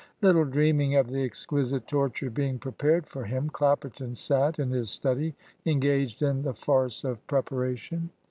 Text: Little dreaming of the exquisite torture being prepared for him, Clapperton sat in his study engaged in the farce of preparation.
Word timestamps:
Little 0.23 0.45
dreaming 0.45 0.95
of 0.95 1.11
the 1.11 1.23
exquisite 1.23 1.85
torture 1.85 2.31
being 2.31 2.57
prepared 2.57 3.05
for 3.05 3.23
him, 3.25 3.51
Clapperton 3.51 4.15
sat 4.17 4.57
in 4.57 4.71
his 4.71 4.89
study 4.89 5.35
engaged 5.63 6.23
in 6.23 6.41
the 6.41 6.55
farce 6.55 7.03
of 7.03 7.23
preparation. 7.27 8.09